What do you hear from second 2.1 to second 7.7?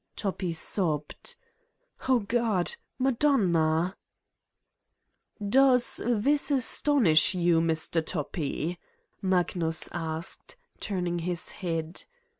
God! Madonna!" "Does this astonish you,